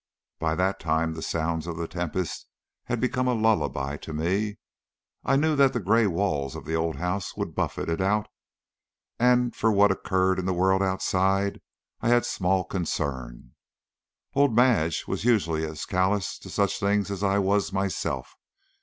[0.39, 2.47] By that time the sounds of the tempest
[2.85, 4.57] had become a lullaby to me.
[5.23, 8.27] I knew that the grey walls of the old house would buffet it out,
[9.19, 11.61] and for what occurred in the world outside
[11.99, 13.51] I had small concern.
[14.33, 18.33] Old Madge was usually as callous to such things as I was myself.